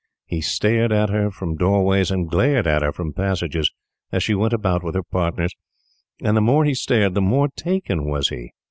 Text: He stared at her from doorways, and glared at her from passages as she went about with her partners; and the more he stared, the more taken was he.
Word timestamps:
He 0.25 0.41
stared 0.41 0.91
at 0.91 1.11
her 1.11 1.29
from 1.29 1.57
doorways, 1.57 2.09
and 2.09 2.27
glared 2.27 2.65
at 2.65 2.81
her 2.81 2.91
from 2.91 3.13
passages 3.13 3.69
as 4.11 4.23
she 4.23 4.33
went 4.33 4.51
about 4.51 4.83
with 4.83 4.95
her 4.95 5.03
partners; 5.03 5.53
and 6.23 6.35
the 6.35 6.41
more 6.41 6.65
he 6.65 6.73
stared, 6.73 7.13
the 7.13 7.21
more 7.21 7.49
taken 7.55 8.09
was 8.09 8.29
he. 8.29 8.49